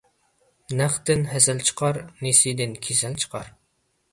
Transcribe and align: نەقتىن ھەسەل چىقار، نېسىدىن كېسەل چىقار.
نەقتىن 0.79 1.21
ھەسەل 1.33 1.61
چىقار، 1.67 1.99
نېسىدىن 2.27 2.75
كېسەل 2.89 3.19
چىقار. 3.25 3.53